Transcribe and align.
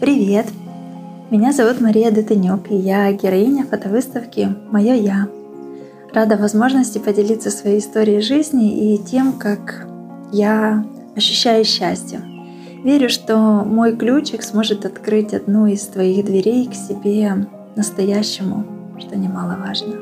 Привет! 0.00 0.46
Меня 1.28 1.52
зовут 1.52 1.82
Мария 1.82 2.10
Детынюк, 2.10 2.70
и 2.70 2.74
я 2.74 3.12
героиня 3.12 3.66
фотовыставки 3.66 4.48
«Мое 4.70 4.94
Я». 4.94 5.28
Рада 6.14 6.38
возможности 6.38 6.96
поделиться 6.96 7.50
своей 7.50 7.80
историей 7.80 8.22
жизни 8.22 8.94
и 8.94 8.96
тем, 8.96 9.34
как 9.34 9.86
я 10.32 10.86
ощущаю 11.14 11.66
счастье. 11.66 12.22
Верю, 12.82 13.10
что 13.10 13.36
мой 13.36 13.94
ключик 13.94 14.42
сможет 14.42 14.86
открыть 14.86 15.34
одну 15.34 15.66
из 15.66 15.82
твоих 15.82 16.24
дверей 16.24 16.66
к 16.66 16.74
себе 16.74 17.46
настоящему, 17.76 18.64
что 18.98 19.18
немаловажно. 19.18 19.96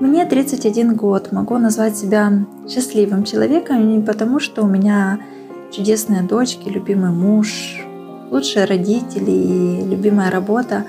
Мне 0.00 0.24
31 0.24 0.96
год, 0.96 1.32
могу 1.32 1.58
назвать 1.58 1.98
себя 1.98 2.32
счастливым 2.66 3.24
человеком 3.24 3.92
не 3.92 4.02
потому, 4.02 4.40
что 4.40 4.62
у 4.62 4.66
меня 4.66 5.18
чудесные 5.70 6.22
дочки, 6.22 6.70
любимый 6.70 7.10
муж, 7.10 7.84
лучшие 8.32 8.64
родители 8.64 9.30
и 9.30 9.84
любимая 9.84 10.30
работа, 10.30 10.86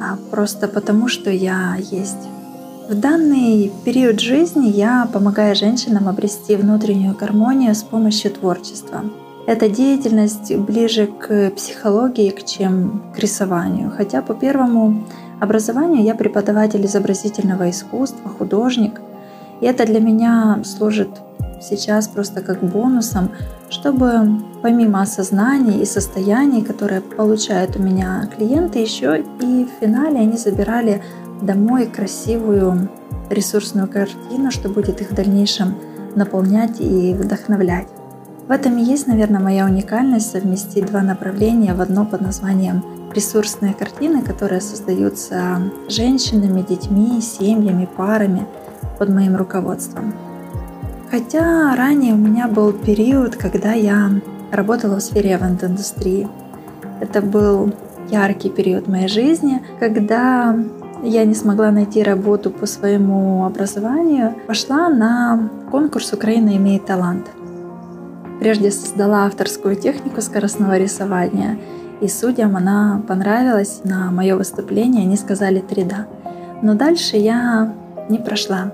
а 0.00 0.16
просто 0.30 0.68
потому, 0.68 1.08
что 1.08 1.30
я 1.30 1.76
есть. 1.90 2.28
В 2.88 2.94
данный 2.94 3.72
период 3.84 4.20
жизни 4.20 4.68
я 4.68 5.08
помогаю 5.12 5.54
женщинам 5.56 6.08
обрести 6.08 6.56
внутреннюю 6.56 7.16
гармонию 7.16 7.74
с 7.74 7.82
помощью 7.82 8.30
творчества. 8.30 9.04
Эта 9.46 9.68
деятельность 9.68 10.54
ближе 10.56 11.06
к 11.06 11.50
психологии, 11.50 12.34
чем 12.44 13.02
к 13.14 13.18
рисованию. 13.18 13.92
Хотя 13.96 14.22
по 14.22 14.34
первому 14.34 15.04
образованию 15.40 16.04
я 16.04 16.14
преподаватель 16.14 16.84
изобразительного 16.86 17.68
искусства, 17.70 18.30
художник. 18.30 19.00
И 19.60 19.66
это 19.66 19.84
для 19.84 20.00
меня 20.00 20.60
служит 20.64 21.10
сейчас 21.62 22.08
просто 22.08 22.40
как 22.40 22.62
бонусом, 22.62 23.30
чтобы 23.70 24.42
помимо 24.62 25.02
осознания 25.02 25.80
и 25.80 25.86
состояний, 25.86 26.62
которые 26.62 27.00
получают 27.00 27.76
у 27.76 27.82
меня 27.82 28.28
клиенты, 28.36 28.80
еще 28.80 29.24
и 29.40 29.64
в 29.64 29.80
финале 29.80 30.20
они 30.20 30.36
забирали 30.36 31.02
домой 31.40 31.86
красивую 31.86 32.90
ресурсную 33.30 33.88
картину, 33.88 34.50
что 34.50 34.68
будет 34.68 35.00
их 35.00 35.10
в 35.10 35.14
дальнейшем 35.14 35.76
наполнять 36.14 36.80
и 36.80 37.14
вдохновлять. 37.14 37.88
В 38.46 38.50
этом 38.50 38.76
и 38.76 38.82
есть, 38.82 39.06
наверное, 39.06 39.40
моя 39.40 39.64
уникальность 39.64 40.30
совместить 40.30 40.86
два 40.86 41.00
направления 41.00 41.74
в 41.74 41.80
одно 41.80 42.04
под 42.04 42.20
названием 42.20 42.84
ресурсные 43.14 43.72
картины, 43.72 44.22
которые 44.22 44.60
создаются 44.60 45.62
женщинами, 45.88 46.62
детьми, 46.62 47.20
семьями, 47.20 47.88
парами 47.96 48.46
под 48.98 49.10
моим 49.10 49.36
руководством. 49.36 50.14
Хотя 51.12 51.76
ранее 51.76 52.14
у 52.14 52.16
меня 52.16 52.48
был 52.48 52.72
период, 52.72 53.36
когда 53.36 53.74
я 53.74 54.12
работала 54.50 54.96
в 54.96 55.02
сфере 55.02 55.34
эвент-индустрии. 55.34 56.26
Это 57.02 57.20
был 57.20 57.74
яркий 58.08 58.48
период 58.48 58.88
моей 58.88 59.08
жизни, 59.08 59.62
когда 59.78 60.58
я 61.02 61.26
не 61.26 61.34
смогла 61.34 61.70
найти 61.70 62.02
работу 62.02 62.50
по 62.50 62.64
своему 62.64 63.44
образованию, 63.44 64.34
пошла 64.46 64.88
на 64.88 65.50
конкурс 65.70 66.14
«Украина 66.14 66.56
имеет 66.56 66.86
талант». 66.86 67.26
Прежде 68.40 68.70
создала 68.70 69.26
авторскую 69.26 69.76
технику 69.76 70.22
скоростного 70.22 70.78
рисования, 70.78 71.58
и 72.00 72.08
судьям 72.08 72.56
она 72.56 73.02
понравилась 73.06 73.82
на 73.84 74.10
мое 74.10 74.34
выступление, 74.34 75.02
они 75.02 75.18
сказали 75.18 75.60
три 75.60 75.84
«да». 75.84 76.06
Но 76.62 76.72
дальше 76.72 77.18
я 77.18 77.74
не 78.08 78.16
прошла. 78.16 78.72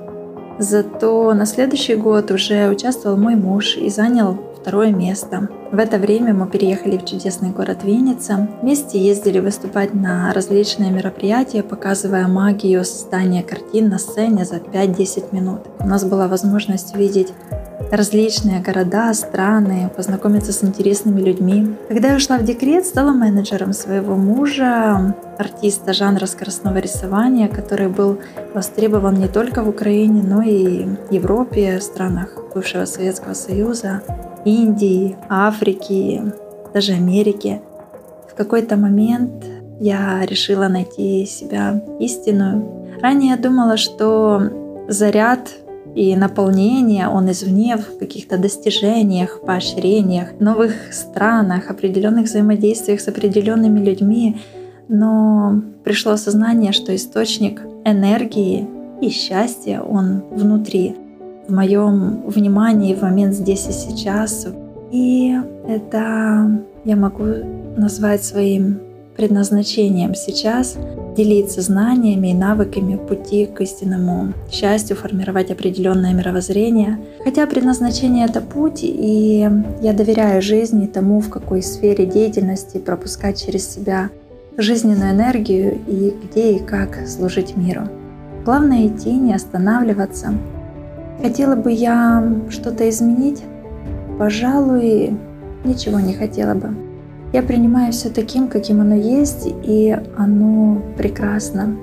Зато 0.58 1.34
на 1.34 1.46
следующий 1.46 1.94
год 1.94 2.30
уже 2.30 2.68
участвовал 2.68 3.16
мой 3.16 3.36
муж 3.36 3.76
и 3.76 3.88
занял 3.90 4.36
второе 4.60 4.90
место. 4.90 5.48
В 5.70 5.78
это 5.78 5.98
время 5.98 6.34
мы 6.34 6.48
переехали 6.48 6.98
в 6.98 7.04
чудесный 7.04 7.50
город 7.50 7.84
Винница. 7.84 8.48
Вместе 8.60 8.98
ездили 8.98 9.38
выступать 9.38 9.94
на 9.94 10.32
различные 10.34 10.90
мероприятия, 10.90 11.62
показывая 11.62 12.26
магию 12.26 12.84
создания 12.84 13.42
картин 13.42 13.88
на 13.88 13.98
сцене 13.98 14.44
за 14.44 14.56
5-10 14.56 15.34
минут. 15.34 15.60
У 15.78 15.86
нас 15.86 16.04
была 16.04 16.26
возможность 16.26 16.94
увидеть 16.94 17.32
различные 17.90 18.60
города, 18.60 19.12
страны, 19.14 19.90
познакомиться 19.96 20.52
с 20.52 20.62
интересными 20.62 21.20
людьми. 21.20 21.76
Когда 21.88 22.08
я 22.08 22.16
ушла 22.16 22.38
в 22.38 22.44
декрет, 22.44 22.86
стала 22.86 23.12
менеджером 23.12 23.72
своего 23.72 24.16
мужа, 24.16 25.14
артиста 25.38 25.92
жанра 25.92 26.26
скоростного 26.26 26.78
рисования, 26.78 27.48
который 27.48 27.88
был 27.88 28.18
востребован 28.54 29.14
не 29.14 29.28
только 29.28 29.62
в 29.62 29.68
Украине, 29.68 30.22
но 30.22 30.42
и 30.42 30.84
в 30.84 31.12
Европе, 31.12 31.80
странах 31.80 32.36
бывшего 32.54 32.84
Советского 32.84 33.34
Союза, 33.34 34.02
Индии, 34.44 35.16
Африки, 35.28 36.22
даже 36.74 36.92
Америки. 36.92 37.60
В 38.30 38.34
какой-то 38.34 38.76
момент 38.76 39.44
я 39.80 40.24
решила 40.24 40.68
найти 40.68 41.24
себя 41.26 41.82
истинную. 42.00 42.86
Ранее 43.00 43.30
я 43.32 43.36
думала, 43.36 43.76
что 43.76 44.42
заряд 44.88 45.50
и 45.94 46.14
наполнение, 46.16 47.08
он 47.08 47.30
извне 47.30 47.76
в 47.76 47.98
каких-то 47.98 48.38
достижениях, 48.38 49.40
поощрениях, 49.40 50.38
новых 50.38 50.92
странах, 50.92 51.70
определенных 51.70 52.26
взаимодействиях 52.26 53.00
с 53.00 53.08
определенными 53.08 53.80
людьми. 53.80 54.36
Но 54.88 55.62
пришло 55.84 56.12
осознание, 56.12 56.72
что 56.72 56.94
источник 56.94 57.62
энергии 57.84 58.66
и 59.00 59.10
счастья, 59.10 59.80
он 59.80 60.22
внутри, 60.30 60.94
в 61.48 61.52
моем 61.52 62.22
внимании 62.26 62.94
в 62.94 63.02
момент 63.02 63.34
здесь 63.34 63.66
и 63.68 63.72
сейчас. 63.72 64.46
И 64.92 65.34
это 65.66 66.62
я 66.84 66.96
могу 66.96 67.24
назвать 67.76 68.22
своим 68.22 68.80
предназначением 69.16 70.14
сейчас 70.14 70.76
делиться 71.18 71.62
знаниями 71.62 72.28
и 72.28 72.34
навыками 72.34 72.94
пути 72.96 73.46
к 73.46 73.60
истинному 73.60 74.32
счастью, 74.52 74.96
формировать 74.96 75.50
определенное 75.50 76.14
мировоззрение. 76.14 76.98
Хотя 77.24 77.46
предназначение 77.46 78.26
это 78.26 78.40
путь, 78.40 78.80
и 78.82 79.50
я 79.82 79.92
доверяю 79.92 80.40
жизни 80.40 80.86
тому, 80.86 81.20
в 81.20 81.28
какой 81.28 81.62
сфере 81.62 82.06
деятельности 82.06 82.78
пропускать 82.78 83.44
через 83.44 83.68
себя 83.68 84.10
жизненную 84.56 85.10
энергию 85.10 85.78
и 85.88 86.14
где 86.22 86.52
и 86.52 86.58
как 86.60 87.08
служить 87.08 87.56
миру. 87.56 87.82
Главное 88.44 88.86
идти, 88.86 89.10
не 89.12 89.34
останавливаться. 89.34 90.34
Хотела 91.20 91.56
бы 91.56 91.72
я 91.72 92.32
что-то 92.48 92.88
изменить? 92.88 93.42
Пожалуй, 94.18 95.16
ничего 95.64 95.98
не 95.98 96.14
хотела 96.14 96.54
бы. 96.54 96.74
Я 97.32 97.42
принимаю 97.42 97.92
все 97.92 98.08
таким, 98.08 98.48
каким 98.48 98.80
оно 98.80 98.94
есть, 98.94 99.46
и 99.46 99.94
оно 100.16 100.80
прекрасно. 100.96 101.76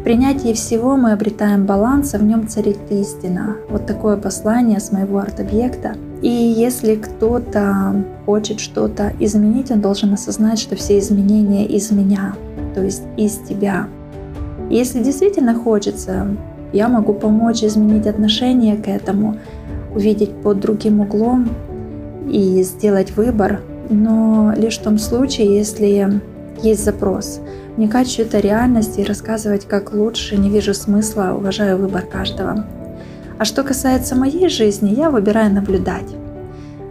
В 0.00 0.02
принятии 0.02 0.52
всего 0.54 0.96
мы 0.96 1.12
обретаем 1.12 1.66
баланс, 1.66 2.14
а 2.14 2.18
в 2.18 2.24
нем 2.24 2.48
царит 2.48 2.78
истина. 2.90 3.56
Вот 3.70 3.86
такое 3.86 4.16
послание 4.16 4.80
с 4.80 4.90
моего 4.90 5.18
арт-объекта. 5.18 5.94
И 6.20 6.28
если 6.28 6.96
кто-то 6.96 8.04
хочет 8.24 8.58
что-то 8.58 9.12
изменить, 9.20 9.70
он 9.70 9.80
должен 9.80 10.12
осознать, 10.14 10.58
что 10.58 10.74
все 10.74 10.98
изменения 10.98 11.64
из 11.64 11.92
меня, 11.92 12.34
то 12.74 12.82
есть 12.82 13.02
из 13.16 13.38
тебя. 13.38 13.86
Если 14.68 15.00
действительно 15.02 15.54
хочется, 15.54 16.26
я 16.72 16.88
могу 16.88 17.14
помочь 17.14 17.62
изменить 17.62 18.08
отношение 18.08 18.76
к 18.76 18.88
этому, 18.88 19.36
увидеть 19.94 20.32
под 20.42 20.58
другим 20.58 21.00
углом 21.00 21.48
и 22.28 22.62
сделать 22.64 23.16
выбор, 23.16 23.60
но 23.88 24.52
лишь 24.56 24.78
в 24.78 24.82
том 24.82 24.98
случае, 24.98 25.56
если 25.56 26.20
есть 26.62 26.84
запрос. 26.84 27.40
Вникать 27.76 28.08
в 28.08 28.14
чью-то 28.14 28.38
реальность 28.38 28.98
и 28.98 29.04
рассказывать 29.04 29.66
как 29.66 29.92
лучше 29.92 30.36
не 30.36 30.48
вижу 30.48 30.74
смысла, 30.74 31.34
уважаю 31.36 31.76
выбор 31.76 32.02
каждого. 32.02 32.64
А 33.38 33.44
что 33.44 33.62
касается 33.62 34.16
моей 34.16 34.48
жизни, 34.48 34.94
я 34.94 35.10
выбираю 35.10 35.52
наблюдать. 35.52 36.06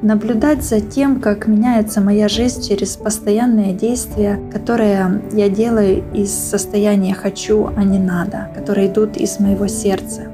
Наблюдать 0.02 0.64
за 0.64 0.82
тем, 0.82 1.20
как 1.20 1.48
меняется 1.48 2.02
моя 2.02 2.28
жизнь 2.28 2.62
через 2.62 2.96
постоянные 2.96 3.74
действия, 3.74 4.40
которые 4.52 5.24
я 5.32 5.50
делаю 5.50 6.04
из 6.14 6.32
состояния 6.32 7.16
«хочу», 7.16 7.70
а 7.76 7.84
не 7.84 7.98
«надо», 7.98 8.50
которые 8.54 8.88
идут 8.88 9.18
из 9.18 9.40
моего 9.40 9.68
сердца. 9.68 10.28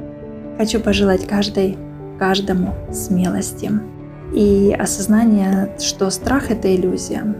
Хочу 0.57 0.81
пожелать 0.81 1.25
каждой, 1.25 1.77
каждому 2.19 2.73
смелости 2.91 3.71
и 4.33 4.75
осознание, 4.77 5.75
что 5.79 6.09
страх— 6.09 6.49
это 6.51 6.73
иллюзия. 6.73 7.35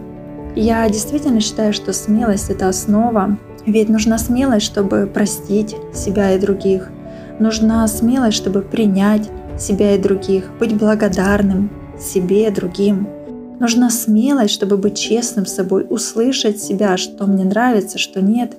Я 0.54 0.88
действительно 0.88 1.40
считаю, 1.40 1.72
что 1.72 1.92
смелость— 1.92 2.50
это 2.50 2.68
основа, 2.68 3.38
ведь 3.64 3.88
нужна 3.88 4.18
смелость, 4.18 4.66
чтобы 4.66 5.06
простить 5.06 5.76
себя 5.94 6.34
и 6.34 6.38
других. 6.38 6.90
Нужна 7.38 7.86
смелость, 7.88 8.36
чтобы 8.36 8.60
принять 8.60 9.30
себя 9.58 9.94
и 9.94 9.98
других, 9.98 10.50
быть 10.58 10.76
благодарным 10.76 11.70
себе 11.98 12.48
и 12.48 12.50
другим. 12.50 13.08
Нужна 13.60 13.90
смелость, 13.90 14.54
чтобы 14.54 14.76
быть 14.76 14.98
честным 14.98 15.46
с 15.46 15.54
собой, 15.54 15.86
услышать 15.88 16.60
себя, 16.60 16.96
что 16.96 17.26
мне 17.26 17.44
нравится, 17.44 17.98
что 17.98 18.20
нет. 18.20 18.56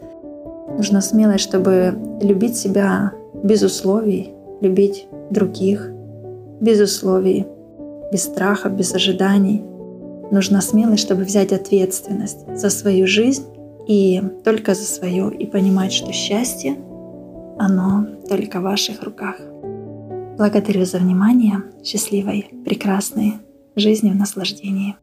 Нужна 0.78 1.02
смелость, 1.02 1.44
чтобы 1.44 1.94
любить 2.22 2.58
себя 2.58 3.12
без 3.44 3.62
условий, 3.64 4.32
любить 4.62 5.08
других 5.30 5.90
без 6.62 6.80
условий 6.80 7.46
без 8.14 8.24
страха, 8.24 8.70
без 8.70 8.94
ожиданий. 8.94 9.64
нужна 10.32 10.62
смелость, 10.62 11.04
чтобы 11.04 11.24
взять 11.24 11.52
ответственность 11.52 12.46
за 12.56 12.70
свою 12.70 13.08
жизнь 13.08 13.44
и 13.88 14.22
только 14.44 14.74
за 14.74 14.84
свою, 14.84 15.30
и 15.30 15.46
понимать, 15.46 15.92
что 15.92 16.12
счастье, 16.14 16.78
оно 17.60 18.06
только 18.30 18.60
в 18.60 18.64
ваших 18.64 19.04
руках. 19.04 19.36
Благодарю 20.38 20.86
за 20.86 20.98
внимание. 20.98 21.64
Счастливой, 21.84 22.50
прекрасной 22.66 23.34
жизни 23.76 24.12
в 24.12 24.16
наслаждении. 24.16 24.96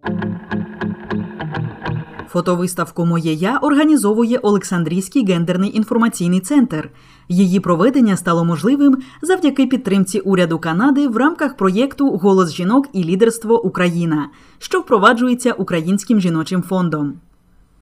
Фотовиставку 2.30 3.06
Моє 3.06 3.32
я 3.32 3.58
організовує 3.58 4.38
Олександрійський 4.38 5.26
гендерний 5.26 5.76
інформаційний 5.76 6.40
центр. 6.40 6.90
Її 7.28 7.60
проведення 7.60 8.16
стало 8.16 8.44
можливим 8.44 8.98
завдяки 9.22 9.66
підтримці 9.66 10.20
уряду 10.20 10.58
Канади 10.58 11.08
в 11.08 11.16
рамках 11.16 11.56
проєкту 11.56 12.10
Голос 12.10 12.52
жінок 12.52 12.88
і 12.92 13.04
лідерство 13.04 13.64
Україна, 13.64 14.30
що 14.58 14.80
впроваджується 14.80 15.52
Українським 15.52 16.20
жіночим 16.20 16.62
фондом. 16.62 17.14